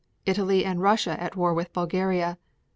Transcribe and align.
Italy 0.25 0.65
and 0.65 0.81
Russia 0.81 1.15
at 1.21 1.35
war 1.35 1.53
with 1.53 1.71
Bulgaria. 1.73 2.39